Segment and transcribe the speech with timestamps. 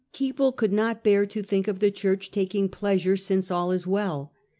[0.13, 4.33] Keble could not bear to think of the Church taking pleasure since all is well.